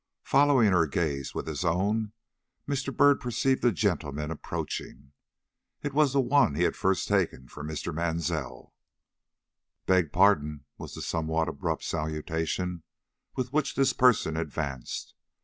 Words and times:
Following 0.23 0.71
her 0.71 0.87
gaze 0.87 1.35
with 1.35 1.45
his 1.45 1.63
own, 1.63 2.13
Mr. 2.67 2.91
Byrd 2.91 3.19
perceived 3.19 3.63
a 3.63 3.71
gentleman 3.71 4.31
approaching. 4.31 5.11
It 5.83 5.93
was 5.93 6.11
the 6.13 6.19
one 6.19 6.55
he 6.55 6.63
had 6.63 6.75
first 6.75 7.07
taken 7.07 7.47
for 7.47 7.63
Mr. 7.63 7.93
Mansell. 7.93 8.73
"Beg 9.85 10.11
pardon," 10.11 10.65
was 10.79 10.95
the 10.95 11.03
somewhat 11.03 11.47
abrupt 11.47 11.83
salutation 11.83 12.81
with 13.35 13.53
which 13.53 13.75
this 13.75 13.93
person 13.93 14.37
advanced. 14.37 15.13